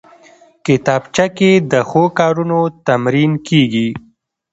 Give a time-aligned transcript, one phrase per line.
[0.65, 3.87] کتابچه کې د ښو کارونو تمرین کېږي